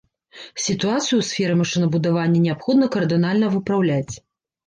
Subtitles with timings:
[0.67, 4.13] Сітуацыю ў сферы машынабудавання неабходна кардынальна выпраўляць.